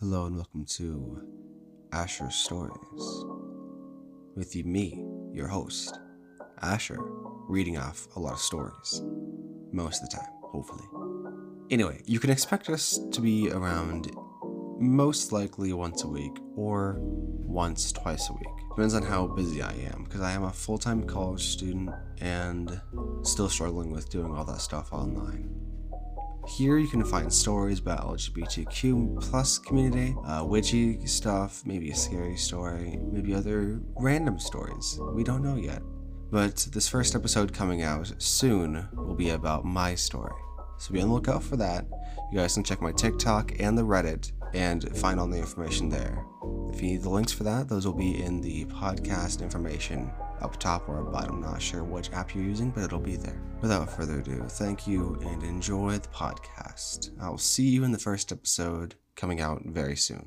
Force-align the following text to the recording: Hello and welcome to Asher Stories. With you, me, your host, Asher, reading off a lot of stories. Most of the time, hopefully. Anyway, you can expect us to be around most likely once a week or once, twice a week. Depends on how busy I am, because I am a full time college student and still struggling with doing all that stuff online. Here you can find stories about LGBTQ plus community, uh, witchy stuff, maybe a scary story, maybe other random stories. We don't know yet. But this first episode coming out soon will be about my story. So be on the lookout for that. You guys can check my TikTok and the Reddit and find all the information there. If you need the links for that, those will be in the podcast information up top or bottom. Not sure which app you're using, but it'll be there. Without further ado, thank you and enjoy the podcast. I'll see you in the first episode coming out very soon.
Hello 0.00 0.26
and 0.26 0.36
welcome 0.36 0.64
to 0.64 1.26
Asher 1.90 2.30
Stories. 2.30 3.24
With 4.36 4.54
you, 4.54 4.62
me, 4.62 5.04
your 5.32 5.48
host, 5.48 5.98
Asher, 6.62 6.98
reading 7.48 7.78
off 7.78 8.06
a 8.14 8.20
lot 8.20 8.34
of 8.34 8.38
stories. 8.38 9.02
Most 9.72 10.00
of 10.00 10.08
the 10.08 10.16
time, 10.18 10.30
hopefully. 10.40 10.84
Anyway, 11.70 12.00
you 12.06 12.20
can 12.20 12.30
expect 12.30 12.68
us 12.68 13.00
to 13.10 13.20
be 13.20 13.50
around 13.50 14.12
most 14.78 15.32
likely 15.32 15.72
once 15.72 16.04
a 16.04 16.08
week 16.08 16.38
or 16.54 16.98
once, 17.00 17.90
twice 17.90 18.30
a 18.30 18.34
week. 18.34 18.68
Depends 18.76 18.94
on 18.94 19.02
how 19.02 19.26
busy 19.26 19.62
I 19.62 19.72
am, 19.92 20.04
because 20.04 20.20
I 20.20 20.30
am 20.30 20.44
a 20.44 20.52
full 20.52 20.78
time 20.78 21.02
college 21.08 21.42
student 21.42 21.90
and 22.20 22.80
still 23.24 23.48
struggling 23.48 23.90
with 23.90 24.10
doing 24.10 24.32
all 24.32 24.44
that 24.44 24.60
stuff 24.60 24.92
online. 24.92 25.67
Here 26.48 26.78
you 26.78 26.88
can 26.88 27.04
find 27.04 27.30
stories 27.30 27.78
about 27.78 28.06
LGBTQ 28.06 29.20
plus 29.20 29.58
community, 29.58 30.16
uh, 30.24 30.42
witchy 30.44 31.06
stuff, 31.06 31.62
maybe 31.66 31.90
a 31.90 31.94
scary 31.94 32.36
story, 32.36 32.98
maybe 33.12 33.34
other 33.34 33.80
random 33.96 34.38
stories. 34.38 34.98
We 35.12 35.24
don't 35.24 35.42
know 35.42 35.56
yet. 35.56 35.82
But 36.30 36.66
this 36.72 36.88
first 36.88 37.14
episode 37.14 37.52
coming 37.52 37.82
out 37.82 38.10
soon 38.16 38.88
will 38.94 39.14
be 39.14 39.30
about 39.30 39.66
my 39.66 39.94
story. 39.94 40.32
So 40.78 40.92
be 40.92 41.02
on 41.02 41.08
the 41.08 41.14
lookout 41.14 41.42
for 41.42 41.56
that. 41.56 41.86
You 42.32 42.38
guys 42.38 42.54
can 42.54 42.64
check 42.64 42.80
my 42.80 42.92
TikTok 42.92 43.52
and 43.60 43.76
the 43.76 43.82
Reddit 43.82 44.32
and 44.54 44.96
find 44.96 45.20
all 45.20 45.28
the 45.28 45.38
information 45.38 45.90
there. 45.90 46.24
If 46.72 46.80
you 46.80 46.92
need 46.92 47.02
the 47.02 47.10
links 47.10 47.32
for 47.32 47.44
that, 47.44 47.68
those 47.68 47.86
will 47.86 47.94
be 47.94 48.22
in 48.22 48.40
the 48.40 48.64
podcast 48.66 49.42
information 49.42 50.10
up 50.42 50.58
top 50.58 50.88
or 50.88 51.02
bottom. 51.02 51.40
Not 51.40 51.62
sure 51.62 51.84
which 51.84 52.12
app 52.12 52.34
you're 52.34 52.44
using, 52.44 52.70
but 52.70 52.84
it'll 52.84 52.98
be 52.98 53.16
there. 53.16 53.40
Without 53.60 53.90
further 53.90 54.20
ado, 54.20 54.44
thank 54.48 54.86
you 54.86 55.18
and 55.22 55.42
enjoy 55.42 55.98
the 55.98 56.08
podcast. 56.08 57.10
I'll 57.20 57.38
see 57.38 57.68
you 57.68 57.84
in 57.84 57.92
the 57.92 57.98
first 57.98 58.32
episode 58.32 58.94
coming 59.16 59.40
out 59.40 59.62
very 59.64 59.96
soon. 59.96 60.26